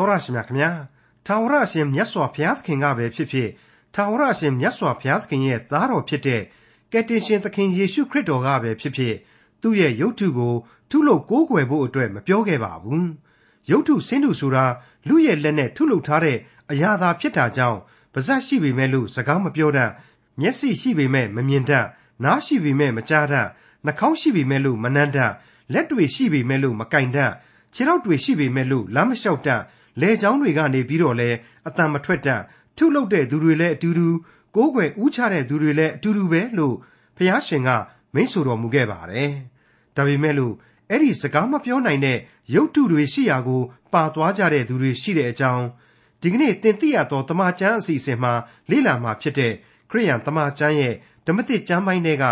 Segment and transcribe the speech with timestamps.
[0.00, 0.70] တော်ရရှိမြခင်ဗျာ
[1.26, 3.48] ထာဝရအရှင်မြတ်စွာဘုရားသခင်ကပဲဖြစ်ဖြစ်
[3.94, 6.42] ထာဝရအရှင်မြတ်စွာဘုရားသခင်ရဲ့သားတော်ဖြစ်တဲ့
[6.92, 9.14] ကယ်တင်ရှင်သခင်ယေရှုခရစ်တော်ကပဲဖြစ်ဖြစ်
[9.62, 10.54] သူ့ရဲ့ရုပ်ထုကို
[10.90, 13.10] ထုလုပ်ကိုးကွယ်ဖို့အတွက်မပြောခဲ့ပါဘူး
[13.70, 14.64] ရုပ်ထုဆင်းထုဆိုတာ
[15.08, 16.38] လူရဲ့လက်နဲ့ထုလုပ်ထားတဲ့
[16.70, 17.78] အရာသာဖြစ်တာကြောင့်
[18.12, 19.90] ပါဇက်ရှိပေမဲ့လို့စကားမပြောတတ်
[20.40, 21.86] မျက်စိရှိပေမဲ့မမြင်တတ်
[22.24, 23.48] နားရှိပေမဲ့မကြားတတ်
[23.84, 25.32] နှာခေါင်းရှိပေမဲ့လို့မနှမ်းတတ်
[25.72, 27.32] လက်တွေရှိပေမဲ့လို့မကင်တတ်
[27.74, 29.62] ခြေထောက်တွေရှိပေမဲ့လို့လမ်းမလျှောက်တတ်
[30.00, 31.30] လေချောင်းတွေကနေပြီးတော့လဲ
[31.66, 32.42] အတန်မထွက်တတ်
[32.76, 34.08] ထုလုပ်တဲ့သူတွေလည်းအတူတူ
[34.56, 36.76] ကိုးကွယ်ဥချတဲ့သူတွေလည်းအတူတူပဲလို့
[37.16, 37.70] ဖျားရှင်က
[38.14, 39.30] မိန့်ဆိုတော်မူခဲ့ပါတယ်။
[39.96, 40.54] ဒါပေမဲ့လို့
[40.90, 42.18] အဲ့ဒီစကားမပြောနိုင်တဲ့
[42.54, 43.62] ရုပ်တုတွေရှိရာကို
[43.92, 45.64] ပါသွားကြတဲ့သူတွေရှိတဲ့အကြောင်း
[46.22, 48.32] ဒီကနေ့သင်သိရသောတမန်ကျမ်းအစီအစဉ်မှာ
[48.70, 49.52] လေ့လာမှာဖြစ်တဲ့
[49.90, 50.94] ခရိယန်တမန်ကျမ်းရဲ့
[51.26, 52.24] ဓမ္မသစ်ကျမ်းပိုင်းတွေက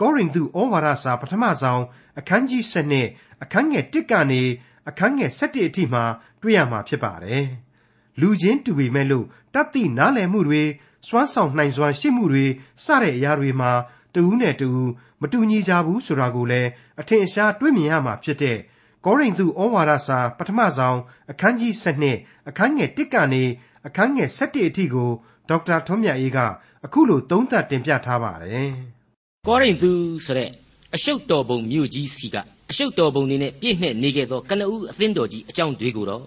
[0.00, 1.82] ကောရိန္သုဩဝါဒစာပထမဆုံး
[2.18, 2.62] အခန်းကြီး
[3.02, 4.42] 7အခန်းငယ်1ကနေ
[4.88, 6.04] အခန်းငယ်7အထိမှာ
[6.44, 7.44] တွေ့ရမှာဖြစ်ပါတယ်။
[8.20, 10.62] လူချင်းတူပေမဲ့လို့တတ်သိနားလည်မှုတွေ
[11.08, 12.46] စွမ်းဆောင်နိုင်စွမ်းရှိမှုတွေ
[12.84, 13.72] စတဲ့အရာတွေမှာ
[14.14, 14.88] တူးနဲ့တူး
[15.20, 16.68] မတူညီကြဘူးဆိုတာကိုလည်း
[17.00, 18.58] အထင်ရှားတွေ့မြင်ရမှာဖြစ်တဲ့
[19.04, 20.98] ကောရိန္သုဩဝါဒစာ ပထမဆုံး
[21.30, 21.72] အခန်းကြီး
[22.10, 23.44] 7အခန်းငယ်1ကနေ
[23.86, 25.10] အခန်းငယ်7အထိကို
[25.48, 26.38] ဒေါက်တာထွန်းမြတ်အေးက
[26.84, 28.70] အခုလိုသုံးသပ်တင်ပြထားပါတယ်။
[29.46, 29.92] ကောရိန္သု
[30.24, 30.50] ဆိုတဲ့
[30.94, 32.36] အရှုပ်တော်ပုံမြို့ကြီးစီက
[32.74, 36.24] အရှုပ်တော်ပုံနေနဲ့ပြည့်နှက်နေခဲ့သောကနဦးအသင်းတော်ကြီးအကြောင်းတွေကိုတော့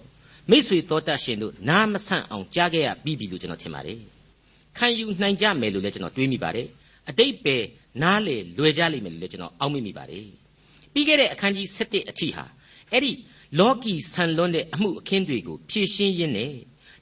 [0.50, 3.98] မိษွေတော်တတ်ရှင်တို့နားမဆန့်အောင်ကြားခဲ့ရပြီးပြီလို့ကျွန်တော်ထင်ပါတယ်။
[4.78, 6.66] ခံယူနိုင်ကြမယ်လို့လည်းကျွန်တော်တွေးမိပါတယ်။
[7.08, 7.56] အတိတ်ပဲ
[8.02, 10.24] နားလေလွယ်ကြလိမ့်မယ်လို့လည်းကျွန်တော်အောက်မေ့မိပါတယ်။
[10.92, 12.44] ပြီးခဲ့တဲ့အခန်းကြီး7အထိဟာ
[12.92, 13.12] အဲ့ဒီ
[13.58, 16.52] လောကီဆန်လွန်းတဲ့အမှုအခင်းတွေကိုဖြည့်ရှင်းရင်းနဲ့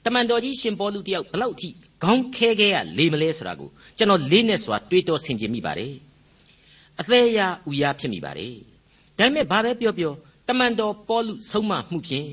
[0.04, 1.68] တမန်တော်ကြီးရှင်ပေါလုတယောက်ဘလောက်ထိ
[2.02, 5.92] ခေါင်းခဲခဲရလေမလဲဆိုတာကိုကျွန်တော်လေးနဲ့စွာတွေးတောဆင်ခြင်မိပါတယ်
[7.00, 8.54] အသေးရဥရဖြစ်မိပါတယ်
[9.18, 10.12] ဒါပေမဲ့ဘာပဲပြောပြော
[10.48, 12.28] တမန်တော်ပေါလုဆုံးမမှုဖြင့်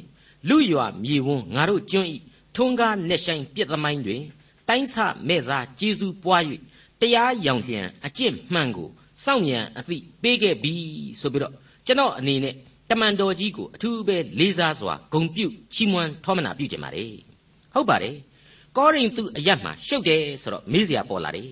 [0.49, 2.17] လူရွာမြေဝန်းငါတို့ကျွန်းဤ
[2.55, 4.21] ထုံးကားနဲ့ဆိုင်ပြစ်သမိုင်းတွင်
[4.67, 4.95] တိုင်းဆ
[5.27, 6.43] မဲ့သာကျေးဇူးပွား၍
[7.01, 8.89] တရားရောင်လျံအကျင့်မှန်ကို
[9.23, 10.73] စောင့်ရန်အသိပေးခဲ့ပြီ
[11.19, 11.53] ဆိုပြီးတော့
[11.85, 12.55] ကျွန်တော်အနေနဲ့
[12.89, 17.05] တမန်တော်ကြီးကိုအထူးပဲလေးစားစွာဂုံပြုချီးမွမ်းထောမနာပြုကြပါလေ
[17.73, 18.15] ဟုတ်ပါတယ်
[18.77, 21.51] ကောရိန္သုအရတ်မှာရှုပ်တယ်ဆိုတော့မေးစရာပေါ်လာတယ်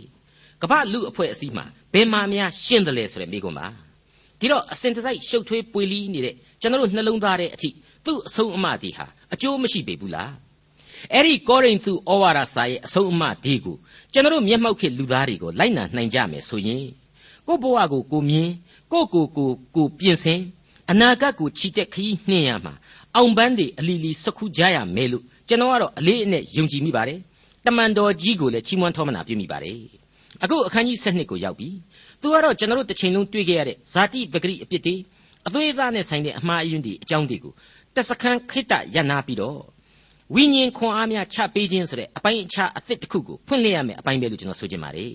[0.61, 3.67] ကမ္ဘာလူအဖွဲ့အစည်းမှာဘယ်မှာများရှင်းတယ်လဲဆိုတဲ့မိကွန်းပါ
[4.41, 7.69] ဒီတော့အစဉ်တစိုက်ရှုပ်ထွေးပွေလီနေတဲ့ကျွန်တော်တို့နှလုံးသားတဲ့အထိ
[8.06, 10.31] သူ့အဆုံးအမဒီဟာအကျိုးမရှိပေဘူးလား
[11.13, 13.78] အဲ့ဒီကောရိန္သုဩဝါဒစာရဲ့အဆုံးအမဒီကို
[14.13, 16.85] ကျွန်တော်တို့မျက်မှောက်ခေလူသားတွေကိုလိုက်နာနိုင်ကြမယ်ဆိုရင်
[17.47, 18.50] ကိုယ့်ဘဝကိုကိုမြင်
[18.91, 20.41] ကိုယ့်ကိုကိုကိုပြင်ဆင်
[20.91, 22.73] အနာဂတ်ကိုချီတက်ခရီးနှင်ရမှာ
[23.16, 27.19] အောင်ပန်းတွေအလီလီစခုကြရမယ်လို့ကျွန်တော်ကတော့အလေးအနက်ယုံကြည်မိပါတယ်
[27.66, 29.78] တမန်တော်ကြီးကိုလည်းချီးမွမ်းထောမနာပြုမိပါတယ်
[30.44, 31.69] အခုအခန်းကြီး7ကိုရောက်ပြီ
[32.21, 34.95] သူကတော့ကျွန်တော်တို့တစ်ချိန်လုံးတွေ့ခဲ့ရတဲ့ ဇာတိပဂရိအပြစ်တွေ
[35.47, 37.53] အသွေးအသားနဲ့ဆိုင်တဲ့အမှားအယွင်းတွေအကြောင်းတွေကို
[37.95, 39.59] တစခန်းခိတ္တရနာပြီးတော့
[40.35, 45.13] ဝိညာဉ်ခွန်အားများချပေးခြင်းဆိုတဲ့အပိုင်းအခြားအသစ်တစ်ခုကိုဖွင့်လှစ်ရမယ်အပိုင်းပဲလို့ကျွန်တော်ဆိုချင်ပါတယ်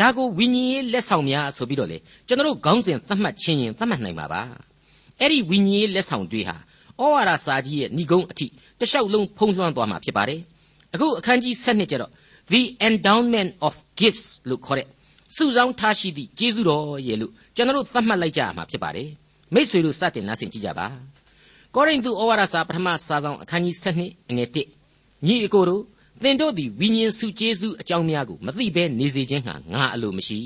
[0.00, 1.98] ဒါကိုဝိညာဉ်ရေးလက်ဆောင်များဆိုပြီးတော့လေ
[2.28, 4.42] ကျွန်တော်တို့ခေါင်းစဉ်သတ်မှတ်ခြင်းရင်သတ်မှတ်နိုင်မှာပါ
[5.20, 6.56] အဲ့ဒီဝိညာဉ်ရေးလက်ဆောင်တွေဟာ
[7.00, 10.40] ဩဝါဒစာကြီးရဲ့ဏိဂုံးအထိတလျှောက်လုံးဖုံးလွှမ်းသွားမှာဖြစ်ပါတယ်
[10.94, 12.12] အခုအခန်းကြီး7ကျတော့
[12.52, 14.86] the endowment of gifts လို့ခေါ်တဲ့
[15.34, 19.08] စုဆောင်းထားရှိသည့်ကျေးဇူးတော်ရဲ့လို့ကျွန်တော်တို့သတ်မှတ်လိုက်ကြရမှာဖြစ်ပါတယ်
[19.54, 20.86] မိษွေတို့စတင်နားဆင်ကြကြပါ
[21.74, 25.82] ကောရိန္သုဩဝါဒစာပထမစာဆောင်အခန်းကြီး7အငယ်1ညီအကိုတို့
[26.22, 30.38] သင်တို့သည်ဝိညာဉ်စုကျေးဇူးအကြောင်းများကိုမသိဘဲနေစေခြင်းဟာငါအလိုမရှိ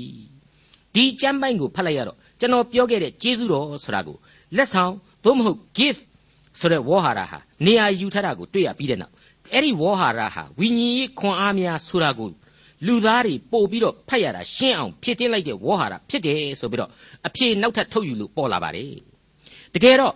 [0.93, 4.17] ဒီကျမ်းပိုင်းကိုဖတ်လိုက်ရတော့ကျွန်တော်ပြောခဲ့တဲ့ကျေးဇူးတော်ဆိုတာကို
[4.57, 4.93] လက်ဆောင်
[5.23, 6.01] သို့မဟုတ် gift
[6.59, 9.13] ဆိုတဲ့ဝေါ်ဟာရဟာနေရာယူထားတာကိုတွေ့ရပြီးတဲ့နောက်
[9.53, 12.29] အဲ့ဒီဝေါ်ဟာရဟာဝိညာဉ်ရေးခွန်အားများဆိုတာကို
[12.86, 16.90] လူသားတွေပို့ပြီးတော့ဖတ်ရတာရှင်းအောင်ဖြစ်တင်းလိုက်တဲ့ဝေါ်ဟာရဖြစ်တယ်ဆိုပြီးတော့
[17.26, 18.92] အဖြေနောက်ထပ်ထုတ်ယူလို့ပေါ်လာပါတယ်
[19.74, 20.14] တကယ်တော့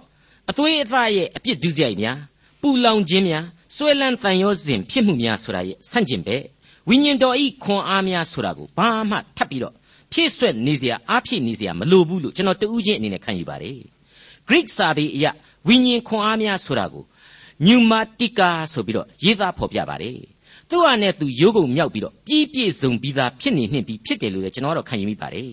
[0.50, 2.18] အသွေးအသားရဲ့အပြစ်ဒုစရိုက်များ
[2.62, 3.44] ပူလောင်ခြင်းများ
[3.76, 6.42] ဆွဲလန်းတန်ရောစဉ်ဖြစ်မှုများဆိုတာရဲ့ဆန့်ကျင်ဘက်
[6.88, 9.74] ဝိညာဉ်တော်ဤခွန်အားများဆိုတာကိုဘာမှထပ်ပြီးတော့
[10.12, 13.78] ဖြည့်ဆွက်နေเสียအားဖြည့်နေเสียမလိုဘူးလို့ကျွန်တော်တူးချင်းအနေနဲ့ခံယူပါတယ်
[14.48, 15.26] Greek စာပေအရ
[15.68, 17.04] ဝိညာဉ်ခွန်အားများဆိုတာကို
[17.66, 20.16] pneumatica ဆိုပြီးတော့ရေးသားဖော်ပြပါတယ်
[20.69, 25.51] သူ့ဟာနဲ့သူရိုးကုန်မြောက်ပြီးတော့ပြီးပြည့်စုံပြီးသားဖြစ်နေနှင့်ပြီးဖြစ်တယ်လို့လည်းကျွန်တော်တို့ခံယူမိပါတယ်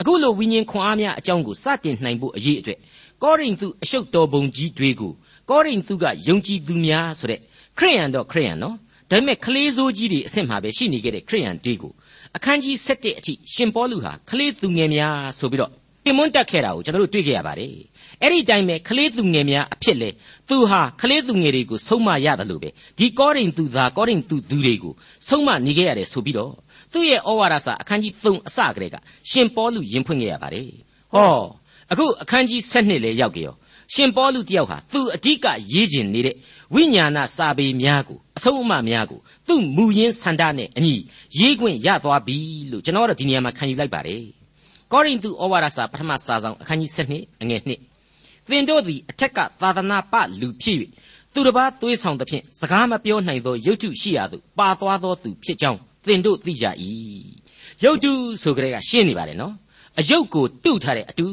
[0.00, 2.78] အခုလိုဝိညာဉ်ခွန်အားများအကြောင်းကိုစတင်နိုင်ဖို့အရေးအတွက်
[3.22, 5.12] ကောရိန္သုအရှုပ်တော်ပုံကြီးတွေကို
[5.50, 7.40] ကောရိန္သုကယုံကြည်သူများဆိုတဲ့
[7.78, 8.76] ခရိယန်တော့ခရိယန်နော်
[9.10, 11.92] ဒါပေမဲ့ကလေးစိုးကြီးတွေအဆင့်မှာပဲရှိနေခဲ့တဲ့ခရိယန်တွေကို
[12.36, 15.72] အခန်းကြီး7အထိရှင်ပေါလုဟာကလေးသူငယ်များဆိုပြီးတော့
[16.04, 17.72] တင်မွန်းတက်ခဲ့တာကိုကျွန်တော်တို့တွေ့ခဲ့ရပါတယ်
[18.22, 20.10] အဲ့ဒီတိုင်းပဲကလေးသူငယ်များအဖြစ်လေ
[20.48, 24.94] သူဟာကလေးသူငယ်တွေကိုဆုံးမရတယ်လို့ပဲဒီကောရိန္သုသားကောရိန္သုသူတွေကို
[25.28, 26.52] ဆုံးမနေခဲ့ရတယ်ဆိုပြီးတော့
[26.92, 28.96] သူ့ရဲ့ဩဝါဒစာအခန်းကြီး3အစကတည်းက
[29.30, 30.68] ရှင်ပေါလုယင်ဖွင့်ခဲ့ရပါတယ်
[31.14, 31.36] ဟော
[31.92, 33.54] အခုအခန်းကြီး7လည်းရောက်ကြရော
[33.94, 36.36] ရှင်ပေါလုတယောက်ဟာသူအဓိကရေးကျင်နေတဲ့
[36.74, 40.94] ဝိညာဏစာပေများကိုအဆုံးအမများကိုသူ့မူရင်းဆန္ဒနဲ့အညီ
[41.38, 42.36] ရေးခွင့်ရသွားပြီ
[42.70, 44.22] လို့ကျွန်တော်တို့ဒီနေရာမှာခံယူလိုက်ပါတယ်
[44.92, 47.85] ကောရိန္သုဩဝါဒစာပထမစာဆောင်အခန်းကြီး7အငယ်1
[48.50, 50.78] သင်တို့သည်အထက်ကသာသနာပလူဖြစ်၍
[51.32, 56.66] သူတစ်ပါးသွေးဆောင်သဖြင့်စကားမပြောနိုင်သောယုတ်တုရှိရာသို့ပါသွားသောသူဖြစ်ကြောင်းသင်တို့သိကြ၏
[57.84, 58.12] ယုတ်တု
[58.42, 59.54] ဆိုကြတဲ့ကရှင်းနေပါတယ်နော်
[59.98, 61.26] အယုတ်ကိုတုထားတဲ့အတူ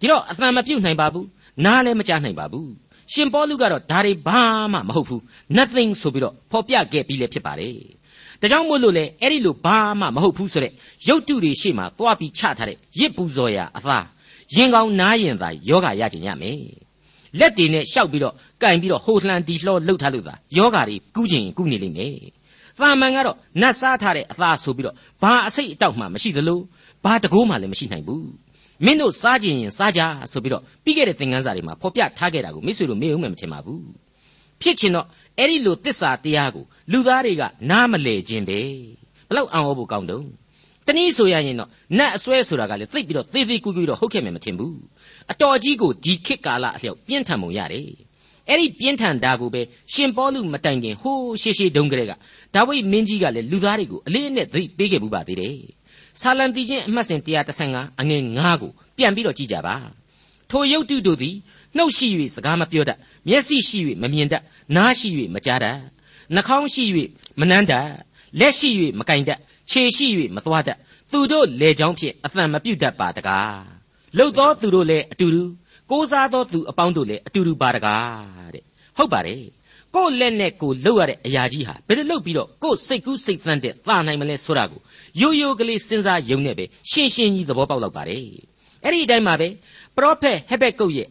[0.00, 1.26] ဒီတော့အသံမပြုတ်နိုင်ပါဘူး
[1.64, 2.70] နားလည်းမကြားနိုင်ပါဘူး
[3.12, 4.42] ရှင်ပေါလုကတော့ဒါတွေဘာ
[4.72, 5.20] မှမဟုတ်ဘူး
[5.56, 7.76] nothing ဆိုပြီးတော့ဖော်ပြခဲ့ပြီးလည်းဖြစ်ပါတယ်
[8.40, 10.72] ဒါကြောင့်မို့လို့လေအဲ့ဒီလိုဘာမှမဟုတ်ဘူးဆိုတဲ့
[11.08, 14.04] ရုပ်တုတွေရှေ့မှာသွားပြီးချထားတဲ့ရစ်ပူဇော်ရာအသား
[14.56, 16.60] ရင်ကောင်းနားရင်သာယောဂရကြင်ရမယ်
[17.38, 22.16] လက်တွေနဲ့ရှောက်ပြီးတော့ကင်ပြီးတော့ဟိုလှန်တီလှောလှုပ်ထားလို့သာယောဂတွေကူးကျင်ကူးနေလိမ့်မယ်
[22.80, 26.60] သာမန်ကတော့နတ်စားထားတဲ့အသားဆိုပြီးတော့ဘာအစိတ်အတောက်မှမရှိသလို
[27.04, 28.28] ဘာတကိုးမှလည်းမရှိနိုင်ဘူး
[28.84, 30.00] မင်းတို့စားကြင်ရင်စားကြ
[30.32, 33.84] ဆိုပြီးတော့ပြီးခဲ့တဲ့သင်ခန်းစာတွေမှာဖော်ပြထားခဲ့တာကိုမိတ်ဆွေတို့မေ့ဦးမယ်မထင်ပါဘူး
[34.62, 35.06] ဖြစ်ချင်တော့
[35.38, 38.60] အဲ့ဒီလိုတစ္ဆာတရားကိုလူသားတွေကနားမလဲခြင်းပဲ
[39.28, 40.26] ဘလောက်အံ့ဩဖို့ကောင်းတုံး
[40.86, 44.78] တနည်းဆိုရရင်တော့နတ်အစွဲဆိုတာကလည်းသိပ်ပြီးတော့သေသေးကူးကူးတော့ဟုတ်ခဲ့မယ်မထင်ဘူး
[45.32, 47.88] အတော်ကြီးကိုဒီခေတ်ကာလအလျောက်ပြင်းထန်ပုံရတယ်
[48.48, 52.12] အဲ့ဒီပြင်းထန်တာကိုပဲရှင်ပေါလုမတိုင်ခင်ဟိုးရှေးရှေးတုန်းကလေးက
[52.54, 55.56] ဒါဝိမင်းကြီးကလည်းလူသားတွေကိုအလေးအနက်သတိပေးခဲ့မှုပါသေးတယ်
[56.20, 57.20] ဆာလံတီချင်းအမှတ်စဉ်
[57.60, 59.76] 135အငယ်9ကိုပြန်ပြီးတော့ကြည့်ကြပါ
[60.50, 61.36] ထိုရုပ်တုတို့သည်
[61.76, 62.98] နှုတ်ရှိ၍စကားမပြောတတ်
[63.28, 64.42] မျက်စိရှိ၍မမြင်တတ်
[64.76, 65.78] နားရှိ၍မကြားတတ်
[66.34, 66.84] နှာခေါင်းရှိ၍
[67.40, 67.88] မနှမ်းတတ်
[68.40, 69.38] လက်ရှိ၍မကင်တတ်
[69.70, 70.06] ခြေရှိ၍
[70.36, 70.78] မသွားတတ်
[71.12, 73.62] သူတို့လေချောင်းဖြင့်အသံမပြုတ်တတ်ပါတကား
[74.16, 75.42] လှုပ်သောသူတို့လည်းအတူတူ
[75.90, 78.64] ကိုးစားသောသူအပေါင်းတို့လည်းအတူတူပါတကားတဲ့
[78.96, 79.42] ဟုတ်ပါတယ်
[79.94, 84.80] ကိုယ့်လက်နဲ့ကိုလှုပ်ရတဲ့အရာကြီးဟာဘယ်လိုလှုပ်ပြီးတော့ကိုယ့်စိတ်ကူးစိတ်သန့်တဲ့သာနိုင်မလဲဆိုတာကို
[85.20, 88.24] ရိုးရိုးကလေးစဉ်းစားယုံနဲ့ပဲရှင်းရှင်းကြီးသဘောပေါက်လောက်ပါတယ်
[88.84, 89.48] အဲ့ဒီအတိုင်းမှာပဲ
[89.96, 91.08] ပရောဖက်ဟက်ဘက်ကုတ်ရဲ့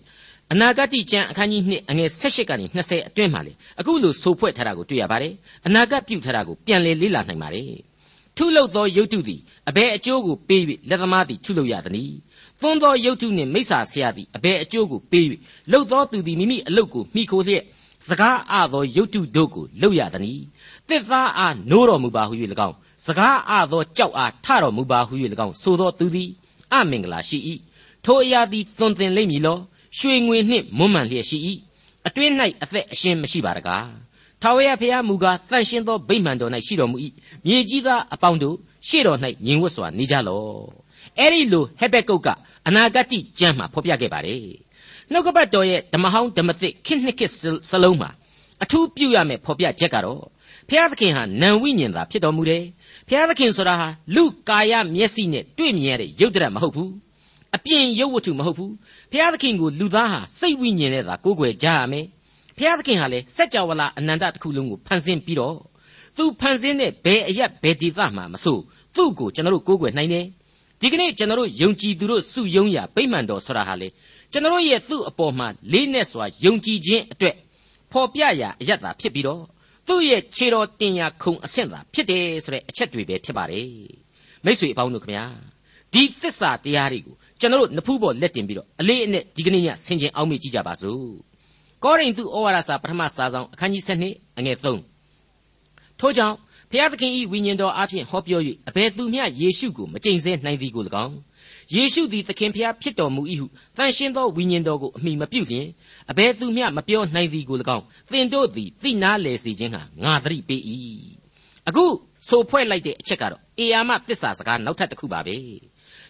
[0.52, 5.34] အနာဂတ်ကျမ်းအခန်းကြီး2အငယ်18ကနေ20အတွင်းမှာလေအခုလိုဆိုဖွဲ့ထားတာကိုတွေ့ရပါတယ်
[5.68, 7.68] အနာဂတ်ပြုထားတာကိုပြန်လည်လေ့လာနိုင်ပါတယ်
[8.38, 9.40] ထုလုပ်သောယုတ်တုသည်
[9.70, 12.16] အဘယ်အကျိုးကိုပေး၍လက်သမားသည်ထုလုပ်ရသနည်း
[12.62, 15.26] သွန်းသောယုတ်တုနှင့်မိစ္ဆာဆရာသည်အဘယ်အကျိုးကိုပေး၍
[15.72, 17.64] လှုပ်သောသူသည်မိမိအလုတ်ကိုမိခိုလျက်
[18.08, 20.44] စကားအသောယုတ်တုတို့ကိုလှုပ်ရသနည်း
[20.90, 22.34] တစ်သားအားနိုးတော်မူပါဟု၍၎
[22.68, 22.76] င်း
[23.06, 25.14] စကားအသောကြောက်အားထတော်မူပါဟု၍၎
[25.46, 26.30] င်းဆိုသောသူသည်
[26.74, 27.40] အမင်္ဂလာရှိ၏
[28.06, 29.58] ထိုအရာသည်သွန်သင်လိမ့်မည်လော
[29.98, 31.38] ရွှေငွေနှင့်မွမ်းမံလျက်ရှိ၏
[32.08, 32.34] အတွင်း၌
[32.64, 33.88] အသက်အရှင်မရှိပါတကား
[34.44, 36.98] ထာဝရဘုရားမူကားတန်ရှင်းသောဗိမာန်တော်၌ရှိတော်မူ၏
[37.46, 38.56] မြေကြီးသားအပေါင်းတို့
[38.88, 40.48] ရှေ့တော်၌ညီဝတ်စွာနေကြလော့
[41.20, 42.28] အဲ့ဒီလိုဟက်ဘက်ကုတ်က
[42.68, 44.42] အနာဂတ်ကျမ်းမှာဖော်ပြခဲ့ပါတယ်
[45.12, 47.32] နှုတ်ကပတ်တော်ရဲ့ဓမ္မဟောင်းဓမ္မသစ်ခစ်နှစ်ခစ်
[47.70, 48.10] စလုံးမှာ
[48.64, 50.22] အထူးပြုရမယ်ဖော်ပြချက်ကတော့
[50.70, 52.64] ဘုရားသခင်ဟာနံဝိညာဉ်သာဖြစ်တော်မူတယ်
[53.08, 56.92] ဘုရားသခင်ဆိုတာဟာလူကာယမျက်စိနဲ့တွေ့မြင်ရတဲ့ရုပ်တရက်မဟုတ်ဘူး
[57.56, 58.74] အပြင်ရုပ်ဝတ္ထုမဟုတ်ဘူး
[59.12, 62.06] ဘုရားသခင်ကိုလူသားဟာစိတ်ဝိညာဉ်နဲ့သာကိုးကွယ်ကြရမယ်
[62.58, 65.58] ဘုရားသခင်ဟာလေစัจ java လာအနန္တတစ်ခုလုံးကိုဖန်ဆင်းပြီးတော့
[66.18, 68.58] သူဖန်ဆင်းတဲ့ဘယ်အရက်ဘယ်ဒေသမှမဆို
[68.96, 70.26] သူ့ကိုကျွန်တော်တို့ကိုးကွယ်နိုင်တယ်
[70.82, 73.88] ဒီကနေ့ကျွန်တော်တို့ယုံကြည်သူတို့စုယုံရာဗိမာန်တော်ဆိုတာဟာလေ
[74.32, 77.36] ကျွန်တော်ရဲ့သူ့အပေါ်မှာလေးနဲ့စွာယုံကြည်ခြင်းအတွက်
[77.92, 79.44] ဖော်ပြရာအယက်သာဖြစ်ပြီးတော့
[79.88, 83.68] သူ့ရဲ့ခြေတော်တင်ရာခုံအဆင့်သာဖြစ်တယ်ဆိုတဲ့အချက်တွေပဲဖြစ်ပါတယ်
[84.46, 85.26] မိတ်ဆွေအပေါင်းတို့ခင်ဗျာ
[85.94, 91.33] ဒီသစ္စာတရားတွေကိုကျွန်တော်တို့နဖူးပေါ်လက်တင်ပြီးတော့အလေးအနက်ဒီကနေ့ညဆင်ခြင်အောင်မေ့ကြည့်ကြပါစို့
[91.84, 96.36] ကောရိန္သုဩဝါဒစာပထမစာဆောင်အခန်းကြီး7အငယ်3ထို့ကြောင့်
[96.72, 101.18] ဖျားသခင်ဤဝိညာဉ်တော်အဖျင်ဟောပြော၍အဘယ်သူမျှယေရှုကိုမကြိမ်ဆဲနိုင်သည်ကို၎င်း
[101.74, 105.68] ယေရှုသည်သခင်ဖျားဖြစ်တော်မူ၏ဟုတန်ရှင်းသောဝိညာဉ်တော်ကိုအမိမပြုတ်လျင်
[106.12, 110.62] အဘယ်သူမျှမပြောနိုင်သည်ကို၎င်းသင်တို့သည်သိနာလေစေခြင်းဟာငါသတိပေး၏
[111.68, 111.86] အခု
[112.30, 115.36] ဆိုဖွဲ့လိုက်တဲ့အချက်ကတော့အေယာမသစ္စာစကားနောက်ထပ်တစ်ခုပါပဲ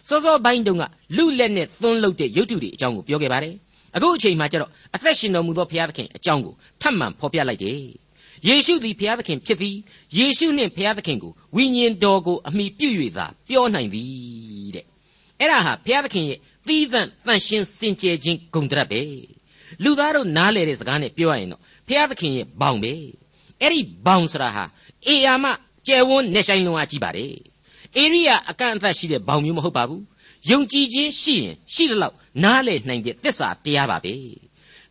[0.08, 0.82] စောစောပိုင်းတုန်းက
[1.16, 3.54] လူလက်နဲ့သွန်းလုပ်တဲ့ရုပ်တုတွေအကြောင်းကိုပြောခဲ့ပါတယ်
[3.96, 7.80] အခုအချိန်မှကျတော့အသက်ရှင်တော်မူသောဘုရားသခင်အကြောင်းကိုထပ်မံဖော်ပြလိုက်တယ်
[8.48, 9.76] ယေရှုသည်ဘုရားသခင်ဖြစ်ပြီး
[10.16, 14.84] ယေရှုနှင့်ဘုရားသခင်ကိုဝိညာဉ်တော်ကိုအမိပြု၍သာပြောနိုင်သည်တဲ့
[15.40, 19.02] အဲ့ဒါဟာဘုရားသခင်ရဲ့သီးသန့်တန်ရှင်းစင်ကြယ်ခြင်းဂုဏ်တရက်ပဲ
[19.82, 22.92] လူသားတို့နားလေတဲ့စကားနဲ့ပြောရရင်တော့ဘုရားသခင်ရဲ့ဘောင်ပဲ
[23.60, 24.64] အဲ့ဒီဘောင်ဆိုတာဟာ
[25.06, 25.46] အေယာမ
[25.86, 27.34] ကျယ်ဝန်းနေဆိုင်လုံးအားကြီးပါတယ်
[28.02, 30.02] ဧရိယာအကန့်အသတ်ရှိတဲ့ဘောင်မျိုးမဟုတ်ပါဘူး
[30.50, 34.14] ယုံကြည်ခြင်းရှိရင်ရှိသလောက်နားလည်နိုင်တဲ့သစ္စာတရားပါပဲ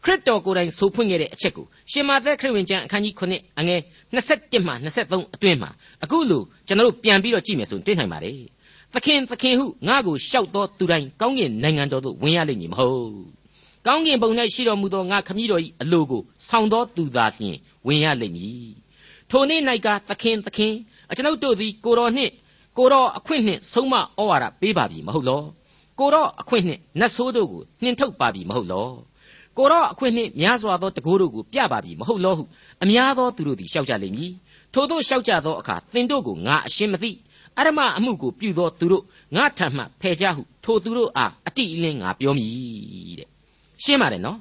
[0.03, 3.81] ခရစ်တော်ကိုယ်တိုင်ဆိုဖွင့်ခဲ့တဲ့အချက်ကိုရှင်မာသက်ခရစ်ဝင်ကျမ်းအခန်းကြီး9အငယ်
[4.13, 5.69] 21မှ23အတွင်းမှာ
[6.03, 8.39] အခုလို့ကျွန်တော်တို့ပြန်ပြီးတော့ကြည့်မယ်ဆိုရင်တွေ့နိုင်ပါတယ်
[8.93, 13.12] သခင်သခင်ဟုငါ့ကိုရှောက်တော်သူတိုင်းကောင်းကင်နိုင်ငံတော်သို့ဝင်ရလိမ့်မည်မဟုတ်
[13.88, 17.57] ကောင်းကင်ဘုံ၌ရှိတော်မူသောငါခမည်းတော်၏အလိုကိုဆောင်တော်သူသာလျှင်
[17.88, 18.69] ဝင်ရလိမ့်မည်
[19.29, 20.74] ထိုနေ့၌ကသခင်သခင်
[21.10, 22.31] အကျွန်ုပ်တို့သည်ကိုတော်နှင့်
[22.77, 25.42] ကိုတော့အခွင့်နှင့်ဆုံးမဩဝါဒပေးပါပြီမဟုတ်လော
[26.00, 28.88] ကိုတော့အခွင့်နှင့်နတ်ဆိုးတို့ကိုနှင်ထုတ်ပါပြီမဟုတ်လော
[29.58, 32.44] ကိုတော့အခွင့်နှင့်များစွာသောတကိုးတို့ကိုပြပါပြီမဟုတ်လောဟု
[32.84, 34.32] အများသောသူတို့သည်ရှောက်ကြလိမ့်မည်
[34.74, 37.12] ထို့သောရှောက်ကြသောအခါသင်တို့ကိုငါအရှင်းမသိ
[37.58, 39.03] အရမအမှုကိုပြုသောသူတို့
[39.36, 43.30] ငါထံမှဖယ်ကြဟုထိုသူတို့အားအတိအလင်းငါပြောမည်တဲ့
[43.84, 44.39] ရှင်းပါတယ်နော်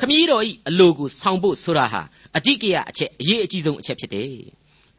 [0.00, 2.02] ခမည်းတော်ဤအလိုကိုဆောင်ဖို့ဆိုတာဟာ
[2.36, 4.32] အဓိကရအချက်အရေးအကြီးဆုံးအချက်ဖြစ်တယ်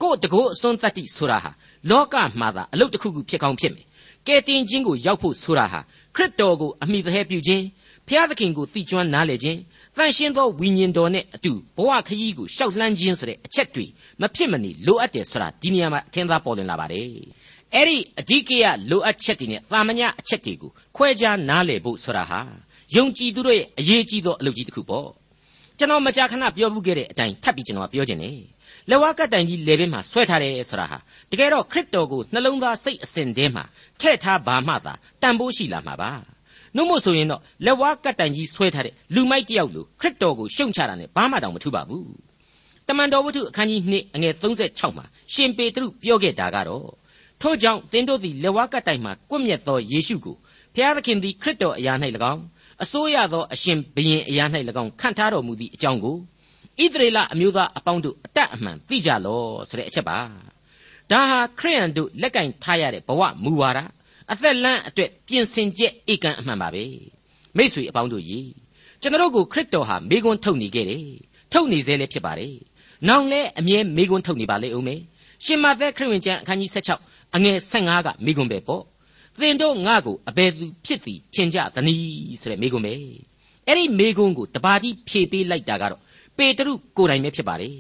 [0.02, 1.52] ကို့တကိုးအစွန်းတတ္တိဆိုတာဟာ
[1.90, 3.86] လောကမှာသာအလုတ်တစ်ခုခုဖြစ်ကောင်းဖြစ်မယ်
[4.28, 5.80] ကဲတင်ခြင်းကိုရောက်ဖို့ဆိုတာဟာ
[6.16, 7.64] ခရစ်တော်ကိုအမိသေးပြုခြင်း
[8.08, 9.60] ဖျားသခင်ကိုသိကျွမ်းနားလည်ခြင်း
[9.98, 13.86] တန်ရှင်းသောဝိညာဉ်တော်နဲ့အတူဘဝခရီးကိုရှောက်လှမ်းခြင်းဆိုတဲ့အချက်တွေ
[14.22, 17.08] မဖြစ်မနေလိုအပ်တယ်ဆိုတာဒီနေရာမှာအထင်သာပေါ်လွင်လာပါတယ်
[17.76, 22.40] အဲ့ဒီအဓိကရလိုအပ်ချက်တွေနဲ့သာမညအချက်တွေကိုခွဲခြားနားလည်ဖို့ဆိုတာဟာ
[22.96, 25.10] ယုံကြည်သူတို့ရဲ့အရေးကြီးသောအလုပ်ကြီးတစ်ခုပေါ့
[25.78, 28.36] ကျွန်တော်မကြာခဏပြောမှုခဲ့တဲ့အတိုင်းထပ်ပြီးကျွန်တော်ပြောခြင်းနဲ့
[28.90, 30.98] လက်ဝါးကတိုင်ကြီးလေပင်မှာဆွဲထားတယ်ဆိုတာဟာ
[31.32, 33.64] တကယ်တော့ခရစ်တော်ကိုနှလုံးသားစိတ်အစဉ်ထဲမှာ
[34.00, 36.12] ထည့်ထားပါမှသာတန်ဖိုးရှိလာမှာပါ
[36.76, 42.06] နှုတ်မို့ဆိုရင်တော့လက်ဝါးကတိုင်ကြီးဆွဲထားတဲ့လူမိုက်တယောက်လိုခရစ်တော်ကိုရှုံချတာနဲ့ဘာမှတောင်မထူပါဘူး
[42.88, 46.88] တမန်တော်ဝတ္ထုအခန်းကြီး2အငယ်36မှာရှင်ပေတရုပြောခဲ့တာကတော့
[47.42, 50.36] ထို့ကြောင့်သင်တို့သည်လက်ဝါးကတိုင်မှာကွပ်မျက်သောယေရှုကို
[50.76, 51.94] ဖျားသခင်သည်ခရစ်တော်အရာ၌၎
[52.34, 52.44] င်း
[52.84, 54.46] အစိုးရသောအရှင်ဘုရင်အရာ၌၎
[54.84, 56.18] င်းခံထားတော်မူသည့်အကြောင်းကို
[56.84, 60.18] ဣသရေလအမျိုးသားအပေါင်းတို့အတတ်အမှန်သိကြလောဆိုတဲ့အချက်ပါ
[61.12, 63.80] ဒါဟာခရိယန်တို့လက်ကင်ထားရတဲ့ဘဝမူဝါဒ
[64.32, 66.84] အသက်လမ်းအတွက်ပြင်ဆင်ချက်ဧကန်အမှန်ပါပဲ
[67.58, 68.50] မိษွေအပေါင်းတို့ကြီး
[69.02, 71.08] ကျွန်တော်တို့ကိုခရစ်တော်ဟာမိကွန်းထုတ်နေခဲ့တယ်
[71.52, 72.56] ထုတ်နေစေလည်းဖြစ်ပါတယ်
[73.08, 75.02] နောင်လဲအမြဲမိကွန်းထုတ်နေပါလေဦးမယ်
[75.46, 78.84] ရှင်မသက်ခရစ်ဝင်ကျမ်းအခန်းကြီး16အငယ်15ကမိကွန်းပဲပေါ့
[79.40, 82.94] သင်တို့ငါ့ကိုအဘယ်သူဖြစ်သည်ထင်ကြသနည်းဆိုတဲ့မိကွန်းပဲ
[83.68, 86.02] အဲ့ဒီမိကွန်းကိုတပါးတိဖြေပေးလိုက်တာကတော့
[86.40, 87.76] ပေတရုကိုယ်တိုင်ပဲဖြစ်ပါတယ်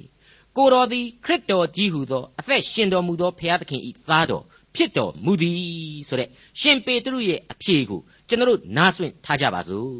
[0.57, 4.43] ကိုတော်သည်ခရစ်တော်ကြီးဟုသောအသက်ရှင်တော်မူသောဘုရားသခင်၏သားတော်
[4.75, 5.59] ဖြစ်တော်မူသည်
[6.07, 6.29] ဆိုတဲ့
[6.61, 9.91] ရှင်ပေတရုရဲ့အဖြေကိုကျွန်တော်နားဆွင့်ထားကြပါစို့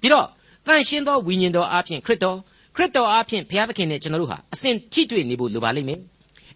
[0.00, 0.26] ပြီးတော့
[0.66, 2.36] တန်ရှင်သောဝိညာဉ်တော်အားဖြင့်ခရစ်တော်
[2.76, 6.00] ခရစ်တော်အားဖြင့်ဘုရားသခင်နဲ့ကျွန်တော်တို့ဟာအစဉ်ထိတွေ့နေဖို့လိုပါလိမ့်မယ်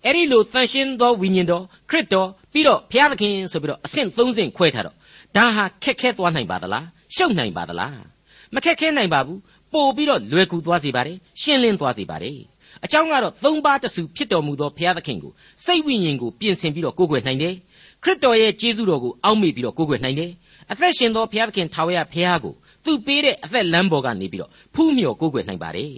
[0.05, 4.97] အဲ့ဒီလိုတန်ရှင်သောဝိညာဉ်တော်ခရစ်တော်ပြီးတော့ဘုရားသခင်ဆိုပြီးတော့အစဉ်သုံးစဉ်ခွဲထားတော့
[5.37, 8.17] ဒါဟာခက်ခဲသွားနိုင်ပါသလားရှုပ်နိုင်ပါသလား
[8.55, 9.39] မခက်ခဲနိုင်ပါဘူး
[9.73, 12.39] ပို့ပြီးတော့လွယ်ကူသွားစေပါတယ်ရှင်းလင်းသွားစေပါတယ်
[12.85, 15.33] အကြောင်းကတော့သုံးပါးတစုဖြစ်တော်မူသောဘုရားသခင်ကို
[15.65, 17.55] စိတ်ဝိညာဉ်ကိုပြင်ဆင်ပြီးတော့ကိုးကွယ်နိုင်တယ်
[18.03, 20.31] ခရစ်တော်ရဲ့ကျေးဇူးတော်ကိုအောက်မေ့ပြီးတော့ကိုးကွယ်နိုင်တယ်
[20.71, 22.55] အသက်ရှင်သောဘုရားသခင်ထာဝရဘုရားကို
[22.85, 25.93] သူပေးတဲ့အသက်လမ်းပေါ်ကနေပြီးတော့ဖူးမြော်ကိုးကွယ်နိုင်ပါတယ်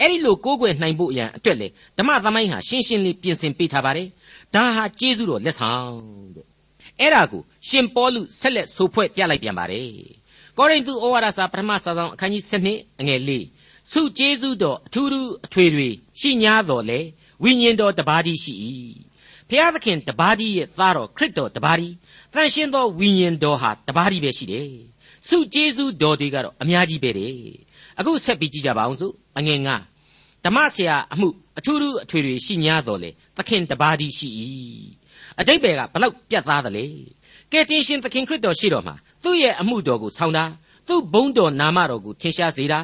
[0.00, 4.08] အဲ့ဒီလိုကိုးကွယ်နိုင်ဖို့အရန်အတွက်လေဓမ္မသမိုင်းဟာရှင်းရှင်းလေးပြင်ဆင်ပေးထားပါတယ်
[4.54, 5.92] ဒါဟာကျေးဇူးတော်လက်ဆောင်
[6.36, 6.46] တဲ့
[7.00, 9.88] အဲ့ဒါကိုရှင်ပေါလုဆက်လက်ဆိုဖွဲ့ပြလိုက်ပြန်ပါတယ်
[10.58, 13.30] ကောရိန္သုဩဝါဒစာပထမစာဆောင်အခန်းကြီး7အငယ်၄
[13.92, 15.88] စုကျေးဇူးတော်အထူးထူးအထွေတွေ
[16.20, 17.00] ရှိ냐တော်လေ
[17.44, 18.54] ဝိညာဉ်တော်တပါးတည်းရှိ၏
[19.48, 21.94] ဖျားသခင်တပါးတည်းရဲ့သားတော်ခရစ်တော်တပါးတည်း
[22.32, 24.70] တန်ရှင်းသောဝိညာဉ်တော်ဟာတပါးတည်းပဲရှိတယ်
[25.28, 27.34] စုကျေးဇူးတော်တွေကတော့အများကြီးပဲတဲ့
[27.98, 29.76] အခုဆက်ပြီးကြည့်ကြပါအောင်စို့အငယ်ငါ
[30.44, 34.28] ဓမ္မဆရာအမှုအထူးထူးအထွေတွေရှိ냐တော်လေသခင်တပါးတည်းရှိ၏
[35.40, 36.84] အတိတ်ဘယ်ကဘလောက်ပြတ်သားသလဲ
[37.52, 40.44] ကဲတင်ရှင်သခင်ခရစ်တော်ရှိတော်မှာ သူ့ရဲ့အမှုတော်ကိုဆောင်တာ
[40.88, 42.80] သူ့ဘုန်းတော်နာမတော်ကိုထင်ရှားစေတာ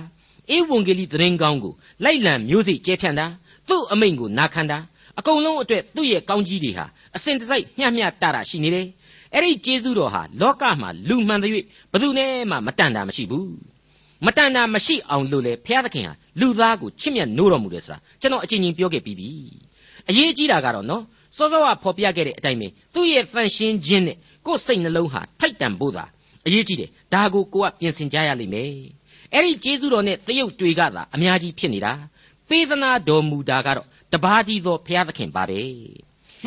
[0.54, 1.72] ဧဝံဂေလိသတင်းကောင်းကို
[2.04, 3.26] လိုက်လံမျိုးစိကျဲဖြန့်တာ
[3.68, 4.78] သူ့အမိန့်ကိုနာခံတာ
[5.18, 6.86] အကုန်လုံးအတွက်သူ့ရဲ့ကောင်းကြီးတွေဟာ
[7.16, 8.86] အစဉ်တစိုက်မျှမျှတတာရှိနေတယ်
[9.34, 11.50] အဲ့ဒီကျေးဇူးတော်ဟာလောကမှာလူမှန်တဲ့၍
[11.92, 13.54] ဘယ်သူနဲ့မှမတန်တာမရှိဘူး
[14.26, 19.28] မတန်တာမရှိအောင်လို့လေဘုရားသခင်ဟာလူသားကိုချစ်မြတ်နိုးတော်မူတယ်ဆိုတာကျွန်တော်အချင်းချင်းပြောခဲ့ပြီးပြီ
[20.08, 21.02] အရေးကြီးတာကတော့နော်
[21.36, 26.04] စောစောကဖော်ပြခဲ့တဲ့အတိုင်းပဲသူ့ရဲ့တန်ရှင်းခြင်းနဲ့ကိုယ်စိတ်နှလုံးဟာထိုက်တန်ဖို့သာ
[26.46, 28.72] အရေးကြီးတယ်ဒါကိုကိုကပြင်ဆင်ကြရလိမ့်မယ်
[29.34, 31.92] အဲ့ဒီကျေးဇူးတော်နဲ့တရုတ်တွေကသာအများကြီးဖြစ်နေတာ
[32.48, 35.60] ပေးသနာတော်မူတာကတော့တပါးတည်းသောဘုရားသခင်ပါပဲ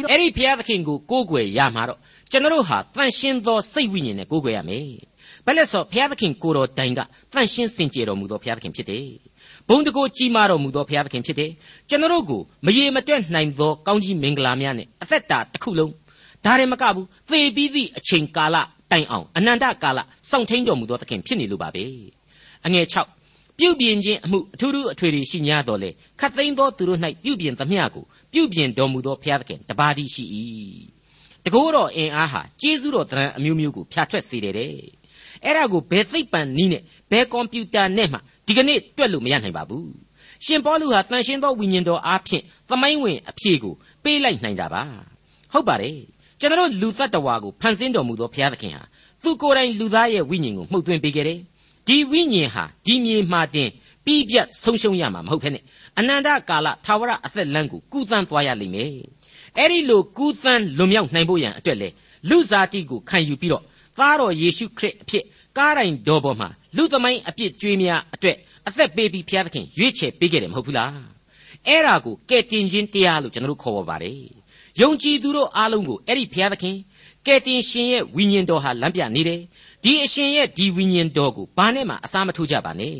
[0.10, 2.00] အဲ့ဒီဘုရားသခင်ကိုကိုးကွယ်ရမှာတော့
[2.32, 4.88] ကျွန်တော်ဟာတန်ရှင်းသောစိတ်ဝိညာဉ်နဲ့ကိုးကွယ်ရမယ်
[5.46, 7.00] ဘယ်လဲဆိုဘုရားသခင်ကိုတော်တိုင်က
[7.34, 9.06] တန်ရှင်းစင်ကြယ်တော်မူသောဘုရားသခင်ဖြစ်တယ်
[9.70, 11.52] ဘုံတကိုကြီးမားတော်မူသောဘုရားသခင်ဖြစ်တယ်
[11.90, 15.94] ကျွန်တော်ကိုမရေမတွက်နိုင်သောကောင်းကြီးမင်္ဂလာများနဲ့အသက်တာတစ်ခုလုံး
[16.46, 18.58] ဒါရင်မကဘူးသေပြီးသည့်အချိန်ကာလ
[18.92, 21.86] တိုင်အောင်အနန္တကာလစောင့်ထိန်တော်မူသောသခင်ဖြစ်နေလို့ပါပဲ
[22.66, 25.90] အငယ်6ပြုပြင်ခြင်းအမှုအထူးထူးအထွေတွေရှိ냐တော်လေ
[26.20, 28.04] ခတ်သိမ်းသောသူတို့၌ပြုပြင်သမျှကို
[28.34, 30.26] ပြုပြင်တော်မူသောဘုရားသခင်တပါးတည်းရှိ၏
[31.46, 34.72] တကောတော်အင်အားဟာကျေးဇူးတော်တရံအမျိုးမျိုးကိုဖြာထွက်စေတယ်တဲ့
[35.44, 38.18] အဲ့ဒါကိုဘယ်သိပ္ပံနည်းနဲ့ဘယ်ကွန်ပျူတာနဲ့မှ
[38.48, 39.92] ဒီကနေ့တွက်လို့မရနိုင်ပါဘူး
[40.46, 44.84] ရှင်ပေါလုဟာတန်ရှင်းသောဝိညာဉ်တော်အားဖြင့်သမိုင်းဝင်အဖြေကိုပေးလိုက်နိုင်တာပါ
[45.54, 46.00] ဟုတ်ပါတယ်
[46.40, 48.84] ကျွန်တော်လူတ attva ကိုဖန်ဆင်းတော်မူသောဘုရားသခင်ဟာ
[49.24, 51.40] သူကိုယ်တိုင်လူသားရဲ့ဝိညာဉ်ကိုမှုတ်သွင်းပေးခဲ့တယ်
[51.88, 53.70] ဒီဝိညာဉ်ဟာဒီမြေမှာတင်
[54.06, 55.60] ပြီးပြတ်ဆုံးရှုံးရမှာမဟုတ်ဖ ೇನೆ
[56.00, 58.92] အနန္တကာလသာဝရအသက်လမ်းကိုကူးသန်းသွားရလိမ့်မယ်
[59.58, 61.90] အဲ့ဒီလိုကူးသန်းလွန်မြောက်နိုင်ဖို့ရန်အတွက်လေ
[62.30, 63.64] လူစားတိကိုခံယူပြီးတော့
[63.98, 65.24] သားတော်ယေရှုခရစ်အဖြစ်
[65.58, 70.92] ကားတိုင်တော်ပေါ်မှာလူသမိုင်းအပြစ်ကြွေးများအတွက်အသက်ပေးပြီးဘုရားသခင်ရွေးချယ်ပေးခဲ့တယ်မဟုတ်ဘူးလား
[71.68, 74.37] အဲ့ဒါကိုကဲတင်ခြင်းတရားလို့ကျွန်တော်တို့ခေါ်ပါပါတယ်
[74.82, 76.76] ယုံကြည်သူတို့အားလုံးကိုအဲ့ဒီဘုရားသခင်
[77.26, 79.42] ကဲတင်ရှင်ရဲ့ဝိညာဉ်တော်ဟာလမ်းပြနေတယ်
[79.84, 82.98] ဒီအရှင်ရဲ့ဒီဝိညာဉ်တော်ကိုဘာနဲ့မှအစားမထိုးကြပါနဲ့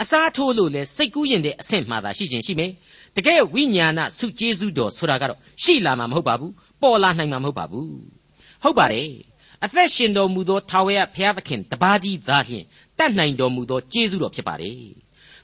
[0.00, 2.70] အစားထိုးလို့လဲစိတ်ကူးရင်တဲ့အဆင့်မှသာရှိခြင်းရှိမယ်
[3.16, 7.90] တကယ်ဝိညာဏစုကျေးဇူးတော်ဆိုတာကတော့ရှိလာမှာမဟုတ်ပါဘူးပေါ်လာနိုင်မှာမဟုတ်ပါဘူး
[8.62, 9.10] ဟုတ်ပါတယ်
[9.64, 12.64] အသက်ရှင်တော်မူသောထာဝရဘုရားသခင်တပါးကြီးသာလျှင်
[12.98, 14.76] တတ်နိုင်တော်မူသောကျေးဇူးတော်ဖြစ်ပါတယ်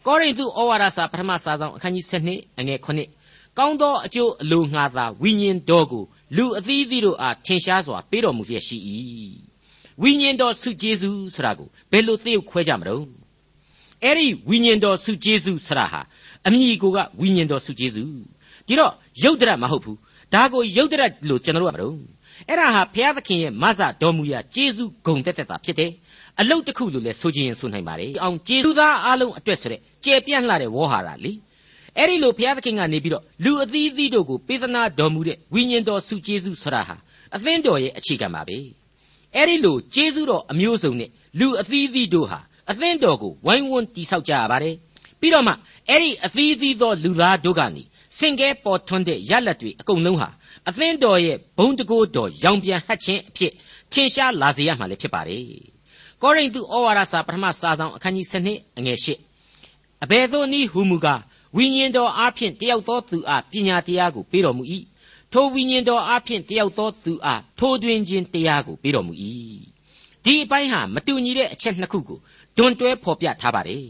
[0.06, 3.23] ကောရိန္သုဩဝါဒစာပထမစာဆောင်အခန်းကြီး7အငယ်9
[3.58, 6.04] ကောင်းသောအကျိုးအလိုငှာသာဝိညာဉ်တော်ကို
[6.36, 8.76] လူအသီးသီးတို့အားထင်ရှားစွာပေးတော်မူလျက်ရှိ၏
[10.02, 13.04] ဝိညာဉ်တော်ဆုကျေးဇူးဆိုတာကိုဘယ်လိုသိုပ်ခွဲကြမလို့
[14.02, 16.00] အဲ့ဒီဝိညာဉ်တော်ဆုကျေးဇူးဆရာဟာ
[16.46, 18.10] အမိကိုကဝိညာဉ်တော်ဆုကျေးဇူး
[18.66, 18.92] ဒီတော့
[19.22, 19.98] ယုတ်တရမဟုတ်ဘူး
[20.34, 21.96] ဒါကိုယုတ်တရလို့ကျွန်တော်တို့ကမလို့
[22.48, 25.90] အဲ့ဒါဟာဘုရားသခင်ရဲ့မဆတော်မူရာကျေးဇူးဂုံတက်တက်တာဖြစ်တယ်
[26.40, 31.32] အလုတ်တစ်ခုလို့လဲဆိုခြင်းရင်ဆိုနိုင်ပါတယ်အောင်ကျေးဇူးသားအလုံးအတွက်ဆိုတဲ့ကျေပြန့်လှတဲ့ဝေါ်ဟာရလေ
[31.98, 36.96] အဲ့ဒီလိုဘုရားသခင်ကနေပြီးတော့လူအသီးသီးတို့ကိုပေးသနာတော်မူတဲ့ဝိညာဉ်တော်ဆုကျေးဇူးဆိုတာဟာ
[37.34, 38.56] အသင်းတော်ရဲ့အခြေခံပါပဲ
[39.34, 42.38] အဲ့ဒီလိုကျေးဇူးတော်အမျိုးစုံနဲ့လူအသီးသီးတို့ဟာ
[42.70, 44.74] အသင်းတော်ကိုဝိုင်းဝန်းတိဆောက်ကြရပါတယ်
[45.20, 45.52] ပြီးတော့မှ
[45.88, 47.82] အဲ့ဒီအသီးသီးသောလူသားတို့ကနေ
[48.18, 50.28] စင်ကဲပေါ်ထွန်းတဲ့ရလက်တွေအကုန်လုံးဟာ
[50.68, 53.52] အသင်းတော်ရဲ့ဘုံတကိုးတော်ရောင်ပြန်ဟတ်ခြင်းအဖြစ်
[53.92, 55.44] ထင်ရှားလာစေရမှာလည်းဖြစ်ပါတယ်
[56.22, 61.20] ကောရိန္သုဩဝါဒစာပထမစာဆောင်အခန်းကြီး7အငယ်8အဘယ်သို့နည်းဟူမူကား
[61.56, 64.64] ဝိညာဉ်တော်အားဖြင့်တယောက်သောသူအားပညာတရားကိုပေးတော်မူ၏
[65.32, 69.12] ထိုဝိညာဉ်တော်အားဖြင့်တယောက်သောသူအားထိုးတွင်ခြင်းတရားကိုပေးတော်မူ၏
[70.24, 72.18] ဒီအပိုင်းဟာမတူညီတဲ့အချက်နှစ်ခုကို
[72.56, 73.86] ဒွန်တွဲဖော်ပြထားပါတယ်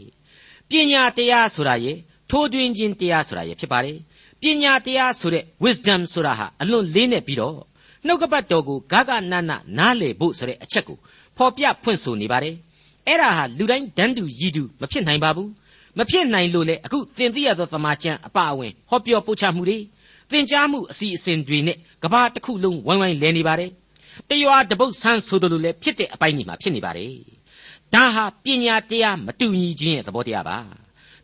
[0.69, 1.97] ပညာတရားဆိုတာရဲ့
[2.29, 3.97] ထိုးတွင်ခြင်းတရားဆိုတာရဲ့ဖြစ်ပါတယ်
[4.41, 7.59] ပညာတရားဆိုတဲ့ wisdom ဆိုတာဟာအလွန်လေးနဲ့ပြီးတော့
[8.05, 10.97] နှုတ်ကပတ်တော်ကိုဂဂနနနားလေဖို့ဆိုတဲ့အချက်ကို
[11.37, 12.55] ဖော်ပြဖွင့်ဆိုနေပါတယ်
[13.07, 15.49] အဲ့ဒါဟာလူတိုင်းတန်းတူရည်တူမဖြစ်နိုင်ပါဘူး
[15.97, 19.77] မဖြစ်နိုင်လို့လေအခုသင်သိရသောသမာကျမ်းအပအဝင်ဟောပြောပို့ချမှုတွေ
[20.31, 23.71] သင်ကြားမှုအစီအစဉ်တွေနဲ့ကဘာတစ်ခုလုံးဝိုင်းဝိုင်းလဲနေပါတယ်
[24.29, 27.13] တရွာတပုတ်ဆန်းဆိုသလိုလေဖြစ်တဲ့အပိုင်းကြီးမှာဖြစ်နေပါတယ်
[27.93, 30.57] ဒါဟာပညာတရားမတူညီခြင်းရဲ့သဘောတရားပါ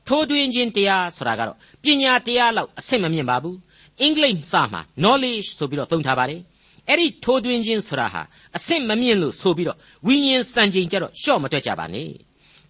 [0.08, 3.58] ထိုးတွင်ခြင်းတရားဆိုတာကတော့ပညာတရားလောက်အဆင့်မမြင့်ပါဘူး
[4.02, 6.42] အင်္ဂလိပ်စာမှာ knowledge ဆိုပြီးတော့သုံးထားပါတယ်
[6.90, 8.22] အဲ့ဒီထိုးတွင်ခြင်းဆိုတာဟာ
[8.58, 12.10] အဆင့်မမြင့်လို့ဆိုပြီးတော့ဝိညာဉ်စံချိန်ကြတော့ရှော့မတွက်ကြပါနဲ့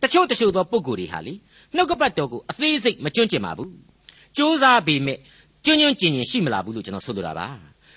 [0.02, 1.34] တချို့တချို့သောပုံကိုယ်တွေဟာလေ
[1.76, 3.72] နှုတ်ကပတ်တော်ကိုအသေးစိတ်မကျွန့်ကျင်ပါဘူး
[4.38, 5.18] စူးစမ်းပေမဲ့
[5.66, 7.48] ကျွန့်ကျွန့်ကျင်ကျင်ရှိမလာဘူးလို့ကျွန်တော်ဆိုလိုတာပါ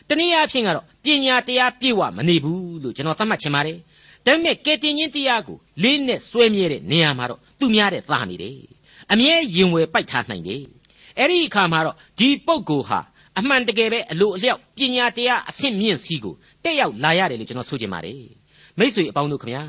[0.09, 3.79] တနည်းအားဖြင့်ကတော့ပညာတရားပြည့်ဝမနေဘူးလို့ကျွန်တော်သတ်မှတ်ချင်ပါတယ်
[4.27, 8.57] ဒါပေမဲ့ကယ်တင်ရှင်တရားကိုလေးနဲ့ဆွဲမြဲတဲ့နေရာမှာတော့သူများတဲ့သာနေတယ်
[9.13, 10.63] အမြဲရင်ဝယ်ပိုက်ထားနိုင်တယ်
[11.19, 13.01] အဲ့ဒီအခါမှာတော့ဒီပုဂ္ဂိုလ်ဟာ
[13.39, 16.35] အမှန်တကယ်ပဲအလိုအလျောက်ပညာတရားအဆင့်မြင့်စီးကို
[16.65, 18.21] တက်ရောက်လာရတယ်လို့ကျွန်တော်ဆိုချင်ပါတယ်
[18.79, 19.65] မိ쇠အပေါင်းတို့ခမညာ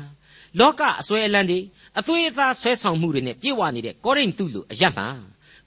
[0.60, 1.58] လောကအစွဲအလန်းတွေ
[1.98, 5.08] အသွေးအသားဆွဲဆောင်မှုတွေနဲ့ပြည့်ဝနေတဲ့ကောရိန္သုလူအယတ်မှာ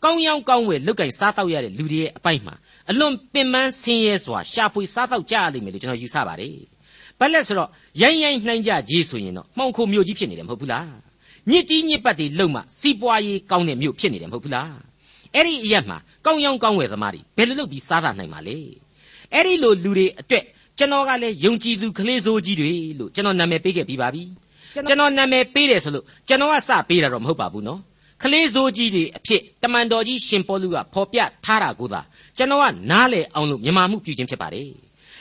[0.04, 2.54] ကောင်းရောင်းကောင်းဝယ်လုတ်ကင်စားတော့ရတဲ့လူတွေရဲ့အပိုက်မှာ
[2.89, 6.56] အလွန်ပင်ပန်းဆင်းရဲစွာရှာဖွေစားတော့ကြရလိမ့်မယ်လို့ကျွန်တော်ယူဆပါတယ်။
[7.20, 7.70] ဘာလဲဆိုတော့
[8.02, 10.88] ရိုင်းရိုင်းနှိုင်းကြကြီးဆိုရင်တော့မှောင်ခိုမျိုးကြီးဖြစ်နေတယ်မဟုတ်ဘူးလား။
[11.50, 14.72] ညစ်တီးညစ်ပတ်တွေလုံမှစီးပွားရေးကောင်းတဲ့မျိုးဖြစ်နေတယ်မဟုတ်ဘူးလား။
[15.36, 18.58] အဲ့ဒီအရက်မှာကောင်းရောင်းကောင်းဝယ်သမားတွေဘယ်လိုလုပ်ပြီးစားတာနိုင်မှာလဲ။
[19.34, 20.44] အဲ့ဒီလိုလူတွေအတွက်
[20.78, 24.24] ကျွန်တော်ကလည်းယုံကြည်သူကလေးစိုးကြီးတွေလို့ကျွန်တော်နာမည်ပေးခဲ့ပြီးပါပြီ။
[24.88, 27.79] ကျွန်တော်နာမည်ပေးတယ်ဆိုလို့ကျွန်တော်ကစပေးတာတော့မဟုတ်ပါဘူးနော်
[28.21, 32.01] ခလေးစိုးကြီးတွေအဖြစ်တမန်တော်ကြီးရှင်ပေါလုကဖော်ပြထားတာကိုသာ
[32.38, 34.69] ကျွန်တော်ကနားလေအောင်လို့မြမမှုပြုခြင်းဖြစ်ပါတယ်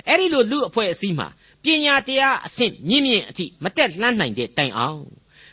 [0.08, 1.28] အဲ့ဒီလိုလူအဖွဲ့အစည်းမှာ
[1.62, 5.02] ပညာတရားအဆင့်မြင့်မြင့်အထိမတက်လှမ်းနိုင်တဲ့တိုင်အောင်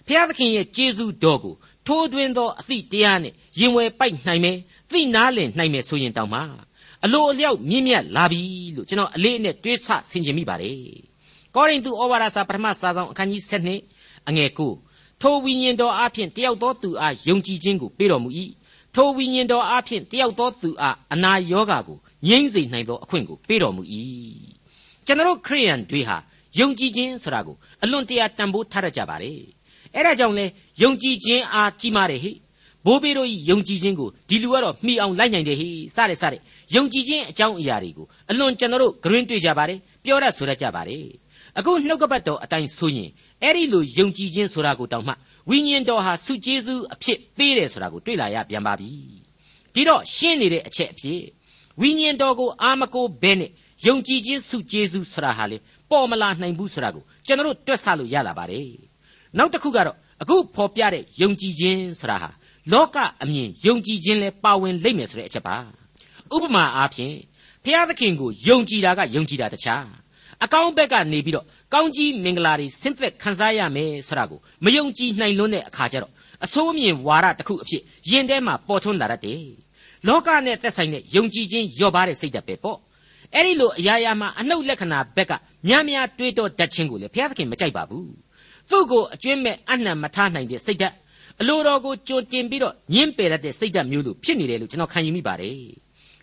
[0.08, 1.56] ဘုရားသခင်ရဲ့ကျေးဇူးတော်ကို
[1.88, 4.58] ထိုးတွင်းသောအသည့်တရားနဲ့ရင်ဝယ်ပိုက်နိုင်မယ်
[4.92, 6.42] သိနားလည်နိုင်မယ်ဆိုရင်တောင်မှ
[7.06, 8.42] အလိုအလျောက်မြင့်မြတ်လာပြီ
[8.76, 10.80] လို့ကျွန်တော်အလေးအနက်တွေးဆဆင်ခြင်မိပါတယ်
[11.56, 13.44] ကောရိန္သုဩဝါဒစာပထမစာဆောင်အခန်းကြီး
[13.86, 14.50] 7အငယ်
[14.86, 18.30] 9ထိုဝိညာဉ်တော်အဖျင်တယောက်သောသူအားယုံကြည်ခြင်းကိုပေးတော်မူ၏
[18.96, 23.84] ထိုဝိညာဉ်တော်အဖျင်တယောက်သောသူအားအနာရောဂါကိုငြိမ့်စေနိုင်သောအခွင့်ကိုပေးတော်မူ၏
[25.06, 26.18] ကျွန်တော်ခရိယန်တွေဟာ
[26.60, 29.40] ယုံကြည်ခြင်းဆိုတာကိုအလွန်တရာတန်ဖိုးထားရကြပါတယ်
[29.96, 30.46] အဲ့ဒါကြောင့်လဲ
[30.82, 32.32] ယုံကြည်ခြင်းအားကြီးမားတယ်ဟိ
[32.86, 36.42] ဘိုးဘေးတို့ယုံကြည်ခြင်းကိုဒီလူကတော့မှီအောင်လိုက်နိုင်တယ်ဟိစတဲ့စတဲ့
[36.76, 41.06] ယုံကြည်ခြင်းအကြောင်းအရာတွေကိုအလွန်ကျွန်တော်တို့ဂရင်းတွေ့ကြပါတယ်ပြောရဆိုရကြပါတယ်
[41.58, 43.10] အခုနှုတ်ကပတ်တော်အတိုင်းဆိုရင်
[43.44, 45.14] အဲ့ဒီလိုယုံကြည်ခြင်းဆိုတာကိုတောင်မှ
[45.50, 48.90] ဝိညာဉ်တော်ဟာစုကျေးဇူးအဖြစ်ပေးတယ်ဆိုတာကိုတွေ့လာရပြန်ပါပြီ
[49.74, 51.22] ဒီတော့ရှင်းနေတဲ့အချက်အဖြစ်
[51.82, 53.52] ဝိညာဉ်တော်ကိုအာမကိုဘဲနဲ့
[53.86, 55.58] ယုံကြည်ခြင်းစုကျေးဇူးဆိုတာဟာလေ
[55.90, 58.70] ပေါ်မလာနိုင်ဘူးဆိုတာကိုကျွန်တော်တို့တွက်ဆလို့ရလာပါတယ်
[59.38, 62.30] နောက်တစ်ခုကတော့အခုဖော်ပြတဲ့ယုံကြည်ခြင်းဆိုတာဟာ
[62.74, 65.58] လောကအမြင်ယုံကြည်ခြင်းလဲပါဝင်လိမ့်မယ်ဆိုတဲ့အချက်ပါ
[66.36, 67.16] ဥပမာအားဖြင့်
[67.64, 69.86] ဘုရားသခင်ကိုယုံကြည်တာကယုံကြည်တာတခြား
[70.44, 76.12] အကောင်းဘက်ကနေပြီးတော့ကောင်းကြီးမင်္ဂလာတွေဆင့်သက်ခံစားရမယ်ဆိုတာကိုမယုံကြည်နိုင်လွန်းတဲ့အခါကျတော့
[76.46, 79.44] အဆိုးမြင်ဝါဒတစ်ခုအဖြစ်ယင်ထဲမှာပေါ်ထွန်းလာတတ်တယ်
[80.08, 82.78] လောကနဲ့သက်ဆိုင်တဲ့ယုံကြည်ခြင်းလျော့ပါတဲ့စိတ်ဓာတ်ပဲပေါ့
[83.34, 85.34] အဲ့ဒီလိုအရာရာမှာအနှုတ်လက္ခဏာဘက်က
[85.68, 88.10] များများတွေးတောတတ်ခြင်းကိုလေဘုရားသခင်မကြိုက်ပါဘူး
[88.70, 90.96] သူ့ကိုအကျွင့်မဲ့အနှံမထားနိုင်တဲ့စိတ်ဓာတ်
[91.42, 95.58] အလိုတော်ကိုကြိုတင်ပြီးတော့ညှင်းပယ်ရတဲ့စိတ်ဓာတ်မျိုးလိုဖြစ်နေတယ်လို့ကျွန်တော်ခံယူမိပါတယ်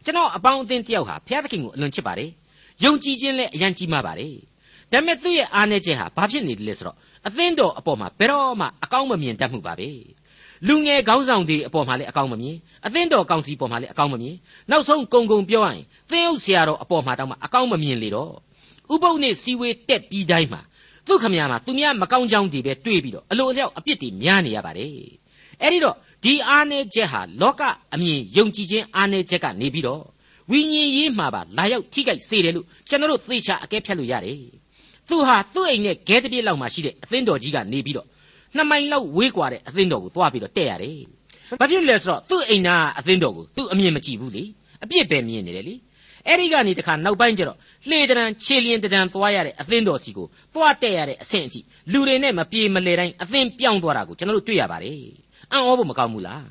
[0.05, 2.31] ကျွန်တော်အပေါင်းအသင်းတယောက်ဟာဘုရားသခင်ကိုအလွန်ချစ်ပါတယ်
[2.85, 4.37] ယုံကြည်ခြင်းလည်းအယံကြီးမားပါတယ်
[4.92, 9.88] ဒါပေမဲ့သူ့ရဲ့အားနည်းချက်ဟာဘာဖြစ်နေတယ်လဲဆိုတော့အသင်းတော်အပေါ်မှာဘယ်တော့မှအကောင်းမမြင်တတ်မှုပါပဲ
[10.66, 14.35] လူငယ်ခေါင်းဆောင်တွေအပေါ်မှာလည်းအကောင်းမမြင်အသင်းတော်ကောင်စီပေါ်မှာလည်းအကောင်းမမြင်
[14.71, 18.33] နောက်ဆုံးကုံကုံပြောရရင်သင်းအုပ်ဆရာတော်အပေါ်မှာတောင်မှအကောင်းမမြင်လေတော့
[18.92, 20.61] ဥပုပ်နဲ့စီဝေးတက်ပြီးတိုင်းမှာ
[21.07, 24.90] သူခမရမှာသူများမကောင်းကြောင်းတွေပဲတွေးပြီးတော့အလိုအလျောက်အပြစ်တွေများနေရပါတယ်
[25.62, 27.62] အဲ့ဒီတော့ဒီအားနည်းချက်ဟာလောက
[27.95, 30.03] အမြင်ယုံကြည်ခြင်းအားနည်းချက်ကနေပြီးတော့
[30.50, 34.38] ဝိညာဉ်ရေးမှာပါလာရောက်ထိခိုက်စေတယ်လို့ကျွန်တော်တို့သေချာအကဲဖြတ်လို့ရတယ်
[35.09, 38.07] သူဟာသူ့အိမ်နဲ့ဂဲတပြည့်လောက်မှာရှိတဲ့အသင်းတော်ကြီးကနေပြီးတော့
[38.57, 40.98] နှစ်မိုင်လောက်ဝေးကွာတဲ့အသင်းတော်ကိုသွားပြီးတော့တက်ရတယ်
[41.61, 44.44] ဘာဖြစ်လဲဆိုတော့သူ့အိမ်သားအသင်းတော်ကိုသူ့အမြင်မကြည့်ဘူးလေ
[44.85, 45.74] အပြစ်ပဲမြင်နေတယ်လေ
[46.26, 51.61] အဲ့ဒီကနေတခါနောက်ပိုင်းကျတော့လှေတံခြေလျင်တံသွားရတဲ့အသင်းတော်စီကိုသွားတက်ရတဲ့အဆင့်အထိ
[51.92, 54.96] လူတွေနဲ့မပြေမလည်တိုင်းအသင်းပြောင်းသွားတာကိုကျွန်တော်တို့တွေ့ရပါတယ်
[55.52, 56.44] အံ့ဩဖို့မကောင်းဘူးလား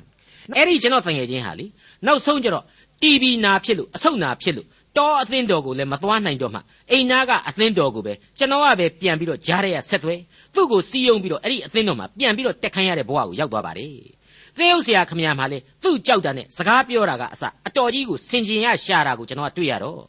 [0.56, 1.66] အဲ့ဒီကျွန်တော်တန်ငယ်ချင်းဟာလေ
[2.06, 2.64] နောက်ဆုံးကျတော့
[3.02, 6.60] TV နာဖြစ်လို့အဆုတ်နာဖြစ်လို့တောအသင်းတော်ကိုလည်းမသွားနိုင်တော့မှ
[6.90, 10.14] အိမ်နာကအသင်းတော်ကိုပဲကျွန်တော်ကပဲပြန်ပြီးတော့ကြားရရဆက်သွဲ
[10.54, 13.92] သူ့ကိုစီးယုံပြီးတော့အဲ့ဒီအသင်းတော်မှာပြန်ပြီးတော့တက်ခိုင်းရတဲ့ဘဝကိုရောက်သွားပါတယ်
[14.58, 20.00] သင်းဥဆရာခမရမှာလေသူ့ကြောက်တာနဲ့စကားပြောတာကအစအတော်ကြီးကိုစင်ကျင်ရရှာတာကိုကျွန်တော်ကတွေ့ရတော့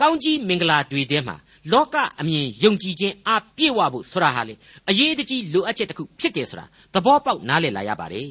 [0.00, 1.36] ကောင်းကြီးမင်္ဂလာတွေထဲမှာ
[1.72, 4.54] လောကအမြင်ယုံကြည်ခြင်းအပြည့်ဝဖို့ဆိုတာဟာလေ
[4.90, 8.28] အရေးတကြီးလိုအပ်ချက်တစ်ခုဖြစ်တယ်ဆိုတာသဘောပေါက်နားလည်လာရပါတယ်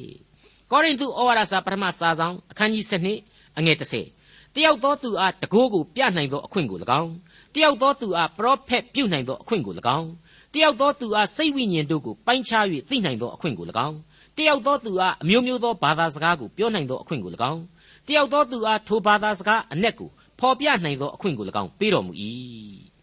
[0.70, 7.12] ကောရိန္သုဩဝါဒစာပထမစာဆောင်အခန်းကြီး7 အငယ်30တယောက်သောသူအားတကိုးကိုပြနိုင်သောအခွင့်ကို၎င်း
[7.54, 10.08] တယောက်သောသူအားပရောဖက်ပြုနိုင်သောအခွင့်ကို၎င်း
[10.54, 13.96] တယောက်သောသူအားစိတ်ဝိညာဉ်တို့ကိုပိုင်းခြား၍သိနိုင်သောအခွင့်ကို၎င်း
[14.36, 17.62] တယောက်သောသူအားအမျိုးမျိုးသောဘာသာစကားကိုပြောနိုင်သောအခွင့်ကို၎င်း
[18.08, 22.12] တယောက်သောသူအားထိုဘာသာစကားအ내ကိုဖော်ပြနိုင်သောအခွင့်ကို၎င်းပေးတော်မူ၏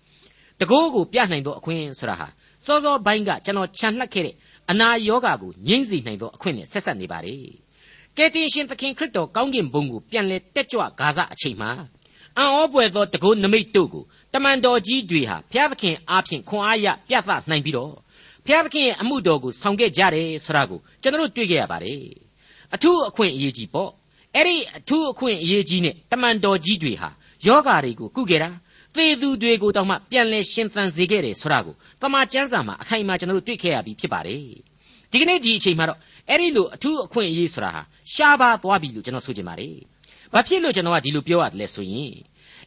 [0.59, 2.27] တကိုးကိုပြနိုင်သောအခွင့်ဆိုတာဟာ
[2.65, 4.35] စောစောပိုင်းကကျွန်တော်ခြံလှက်ခဲ့တဲ့
[4.71, 7.35] အနာယောဂါကိုငြိမ့်စေနိုင်သောအခွင့်နဲ့ဆက်ဆက်နေပါလေ
[8.17, 11.71] ကယ်တင်ရှင်သခင်ခရစ်တော်ကောင်းကင်ဘုံကိုပြန်လဲတက်ကြွဂါဇအချိန်မှာ
[12.37, 17.93] အံ့ဩပွေသောတကုနမိတ်တို့ကိုတမန်တော်ကြီးတွေဟာဘုရားသခင်အားဖြင့်ခွန်အားရပြသနိုင်ပြီးတော့
[18.45, 22.01] ဘုရားသခင်ရဲ့အမှုတော်ကိုဆောင်ခဲ့ကြတယ်ဆိုတာကိုကျွန်တော်တို့တွေ့ခဲ့ရပါတယ်
[22.73, 23.91] အထူးအခွင့်အရေးကြီးပေါ့
[24.35, 27.09] အဲ့ဒီအထူးအခွင့်အရေးကြီးနဲ့တမန်တော်ကြီးတွေဟာ
[27.45, 28.49] ယောဂါတွေကိုကုခဲ့တာ
[28.95, 34.43] သေသူတွေကိုတောင်မှပြန်လဲရှင်သန်စေခဲ့တယ်ဆိုတာကိုတမန်ကျမ်းစာမှာအခိုင်အမာကျွန်တော်တို့တွေ့ခဲ့ရပြီးဖြစ်ပါတယ်
[35.11, 35.99] ဒီကနေ့ဒီအချိန်မှာတော့
[36.31, 37.81] အဲ့ဒီလိုအထူးအခွင့်အရေးဆိုတာဟာ
[38.13, 39.75] ရှားပါသွားပြီလို့ကျွန်တော်ဆိုချင်ပါတယ်
[40.33, 42.13] ဘာဖြစ်လို့ကျွန်တော်ကဒီလိုပြောရတယ်လဲဆိုရင်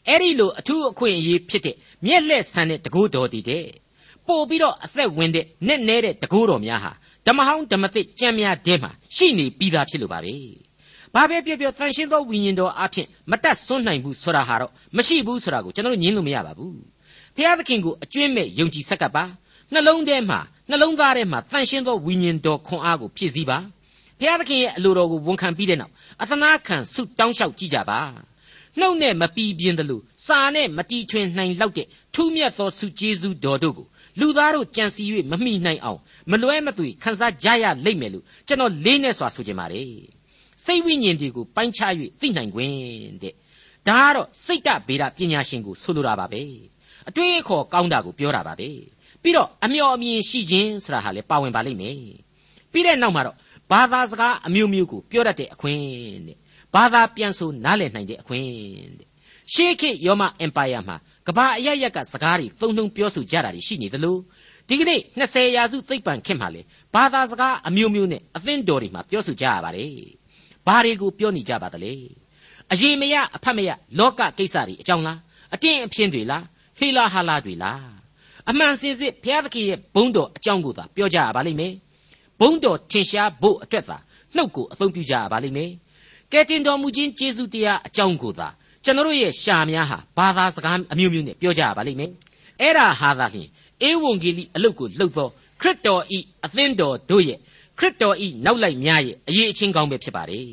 [0.08, 3.66] အဲ့ဒီလိုအထူးအခွင့်အရေးဖြစ်တဲ့မျက်လက်ဆန်တဲ့တကိုးတော်တည်တဲ့
[4.26, 6.92] ပို့ပြီးတော့အသက်ဝင်တဲ့နဲ့နဲတဲ့တကိုးတော်များဟာ
[7.26, 10.34] ဓမ္မဟောင်းဓမ္မသစ်ကြံများတဲမှာရှိနေပြီးသားဖြစ်လို့ပါပဲ
[11.14, 16.78] ဘာပဲပြောပြောတန်ရှင်းသောဝိညာဉ်တော်အဖြစ်မတတ်ဆွနိုင်ဘူးဆိုတာဟာတော့မရှိဘူးဆိုတာကိုကျွန်တော်ညင်းလို့မရပါဘူး
[17.36, 19.24] ဖျားသခင်ကိုအကျွင့်မဲ့ယုံကြည်ဆက်ကပ်ပါ
[19.72, 23.58] နှလုံးထဲမှာ နှလုံးသားထဲမှာတန်ရှင်းသောဝိညာဉ်တော်ခွန်အားကိုဖြည့်ဆည်းပါ
[24.20, 28.00] ဖျားသခင်ရဲ့အလိုတော်ကိုဝန်ခံပြီးတဲ့နောက်အသနာခံဆုတောင်းလျှောက်ကြည့်ကြပါ
[28.78, 33.86] နှုတ်နဲ့မပီးပြင်းတယ်လို့စာနဲ့မတီထွင်နိုင်လောက်တဲ့ထူးမြတ်သောဆုကျေးဇူးတော်တို့ကို
[34.20, 36.00] လူသားတို့ကြံစီ၍မမိနိုင်အောင်
[36.30, 39.88] မလွဲမသွေခန်းစားကြရလိမ့်မယ်လို့ကျွန်တော်လေးနဲ့စွာဆိုချင်ပါတယ်
[40.64, 42.74] စိတ်ဝိညာဉ်တွေကိုပိုင်းခြား၍သိနိုင်ခွင့်
[43.22, 43.34] တဲ့
[43.88, 46.42] ဒါကတော့စိတ်တဗေဒပညာရှင်ကိုဆိုလိုတာပါပဲ
[47.08, 48.68] အတွေးအခေါ်ကောင်းတာကိုပြောတာပါပဲ
[49.24, 51.96] ပြီးတော့အမျော်အမြင်ရှိခြင်းဆိုတာဟာလည်းပါဝင်ပါလိမ့်မယ်
[52.72, 53.36] ပြီးတဲ့နောက်မှာတော့
[53.70, 55.80] ဘာသာစကားအမျိုးမျိုးကိုပြောတတ်တဲ့အခွင့်
[56.26, 56.36] တဲ့
[56.74, 58.46] ဘာသာပြန်ဆိုနားလည်နိုင်တဲ့အခွင့်
[58.98, 59.08] တဲ့
[59.52, 64.16] ရှေးခေတ်ရောမအင်ပါယာမှာကဘာအရရက်ကစကားတွေသုံးနှုံပြောဆိုကြတာတွေရှိနေသလို
[64.68, 66.60] ဒီကနေ့20ရာစုသိပ္ပံခေတ်မှာလေ
[66.94, 69.90] ဘာသာစကားအမျိုးမျိုးနဲ့အသင်းတော်တွေမှာပြောဆိုကြရပါတယ်
[70.66, 71.92] ဘာတွေကိုပြောနေကြပါသလဲ
[72.72, 75.18] အရေးမရအဖတ်မရလောကကိစ္စတွေအကြောင်းလား
[75.54, 76.44] အတင်းအဖျင်းတွေလား
[76.78, 78.03] ဟေလာဟာလာတွေလား
[78.50, 81.72] အမှန်စင်စစ်ဘုရားသခင်ရဲ့ဘုန်းတော်အကြောင်းကိုသာပြောကြရပါလိမ့်မယ်
[82.40, 83.98] ဘုန်းတော်ထင်ရှားဖို့အတွက်သာ
[84.36, 85.70] နှုတ်ကိုအသုံးပြုကြရပါလိမ့်မယ်
[86.32, 88.48] ကဲတင်တော်မူခြင်းကျေးဇူးတရားအကြောင်းကိုသာ
[88.84, 92.10] ကျွန်တော်ရဲ့ရှာများဟာဘာသာစကားအမျိုးမျိုးနဲ့ပြောကြရပါလိမ့်မယ်
[92.60, 93.48] အဲ့ဒါဟာသာလျှင်
[93.88, 95.28] ဧဝံဂေလိအလုတ်ကိုလှုပ်သော
[95.60, 97.38] ခရစ်တော်ဤအသင်းတော်တို့ရဲ့
[97.78, 100.46] ခရစ်တော်ဤနောက်လိုက်များရဲ့အရေးအချင်းကောင်းပဲဖြစ်ပါတယ်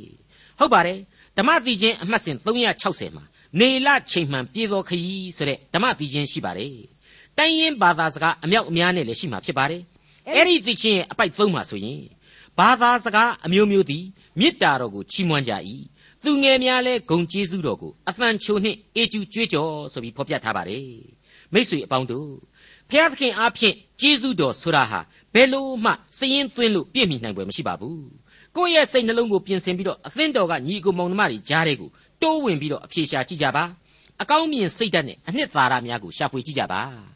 [0.59, 0.97] ဟုတ်ပါတယ်
[1.37, 3.25] ဓမ္မတိချင်းအမှတ်စဉ်360မှာ
[3.59, 6.90] နေလချိန်မှန်ပြေတော်ခရီးဆိုတဲ့ဓမ္မတိချင်းရှိပါတယ်
[7.37, 9.81] တိုင်းရင်းဘာသာစကားအမြောက်အများနဲ့လည်းရှိမှာဖြစ်ပါတယ်
[10.35, 12.01] အဲ့ဒီတိချင်းရဲ့အပိုက်သုံးပါဆိုရင်
[12.57, 14.03] ဘာသာစကားအမျိုးမျိုးသည်
[14.39, 15.53] မေတ္တာတော်ကိုချီးမွမ်းကြ၏
[16.23, 20.87] သူငယ်များလဲဂုံကျေးဇူးတော်ကိုအသံချိုနှင့်အေကျူကြွေးကြော်ဆိုပြီးဖော်ပြထားပါတယ်
[21.53, 22.29] မိษွေအပေါင်းတို့
[22.89, 24.99] ဖျားသခင်အားဖြင့်ကျေးဇူးတော်ဆိုတာဟာ
[25.33, 28.03] ဘယ်လို့မှစည်ရင်သွင်းလို့ပြည့်မီနိုင်ပွဲမရှိပါဘူး
[28.55, 31.89] ကိုယ့်ရဲ့စိတ်နှလုံးကိုပြင်ဆင်ပြီးတော့အသင်းတော်ကညီအကိုမောင်နှမတွေကြားတဲ့ကို
[32.21, 33.63] တိုးဝင်ပြီးတော့အဖြေရှာကြည့်ကြပါ
[34.21, 37.10] အကောင်းမြင်စိတ်ဓာတ်နဲ့အနှစ်သာရများကိုရှာဖွေကြည့်ကြပါ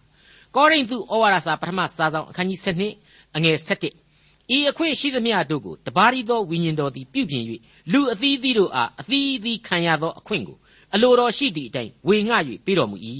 [0.55, 2.59] ကောရိန္သုဩဝါဒစာပထမစာဆောင်အခန်းကြီး
[2.97, 7.43] 7အငယ်7ဤအခွင့်ရှိသမျှတို့ကိုတပါးရီသောဝိညာဉ်တော်သည်ပြုပြင်၍
[7.91, 10.57] လူအသီးသီးတို့အားအသီးသီးခံရသောအခွင့်ကို
[10.93, 12.97] အလိုတော်ရှိသည့်အတိုင်းဝေငှ၍ပေးတော်မူ၏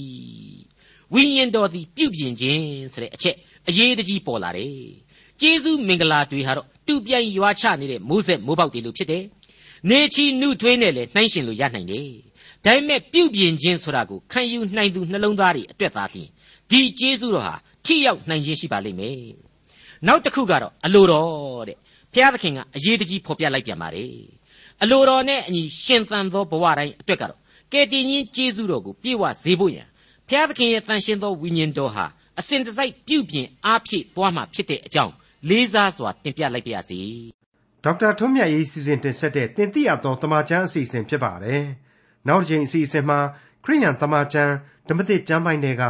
[1.14, 3.36] ဝိညာဉ်တော်သည်ပြုပြင်ခြင်းဆိုတဲ့အချက်
[3.68, 4.74] အရေးတကြီးပေါ်လာတယ်
[5.40, 9.24] ကျေးဇူးမင်္ဂလာတွေဟာတော့တူပြိုင်ရွာချနေတဲ့မိုးဆက်မိုးပေါက်တွေလို့ဖြစ်တယ်
[9.90, 12.08] နေချီနှုထွေးနဲ့လည်းနှိုင်းရှင်လို့ရနိုင်တယ်
[12.64, 16.28] ဒါပေမဲ့ပြုပြင်ခြင်းဆိုတာကိုခံယူနိုင်သူနှလုံးသားတွေအတွက်သာလျှင်
[16.70, 19.20] ဒီကျေးဇူးတော်ဟာထိရောက်နိုင်ခြင်းရှိပါလိမ့်မယ်
[20.06, 21.76] နောက်တစ်ခုကတော့အလိုတော်တဲ့
[22.12, 24.12] ဘုရားသခင်ကအရေးတကြီးဖော်ပြလိုက်ပြန်ပါတယ်
[24.82, 27.40] အလိုတော်နဲ့အညီရှင်သန်သောဘဝတိုင်းအတွက်ကတော့
[27.72, 29.86] ကယ်တင်ရှင်ကျေးဇူးတော်ကိုပြည့်ဝစေဖို့ရန်
[30.28, 32.06] ဘုရားသခင်ရဲ့တန်ရှင်းသောဝိညာဉ်တော်ဟာ
[32.38, 35.12] အစဉ်တစိုက်ပြုပြင်အားဖြည့်သွားမှာဖြစ်တဲ့အကြောင်း
[35.48, 37.00] လေးစားစွာတင်ပြလိုက်ပါရစေ
[37.84, 41.62] ဒေါက်တာထွန်းမြတ်ရေးစီစဉ်တင်ဆက်တဲ့တင်ပြတော်တမချန်းအစီအစဉ်ဖြစ်ပါတယ်
[42.28, 43.18] နောက်တစ်ချိန်အစီအစဉ်မှာ
[43.64, 44.52] ခရိယန်တမချန်း
[44.88, 45.84] ဓမ္မသစ်ကျမ်းပိုင်းတွေက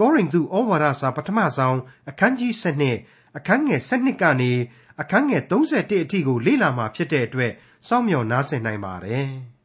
[0.00, 1.78] ကောရိန္သုဩဝါဒစာပထမဆုံး
[2.10, 2.52] အခန်းကြီး
[2.94, 4.52] 7အခန်းငယ်7ကနေ
[5.00, 7.52] အခန်းငယ်31အထိကိုလေ့လာမှာဖြစ်တဲ့အတွက်
[7.88, 9.28] စောင့်မျှော်နားဆင်နိုင်ပါတယ်။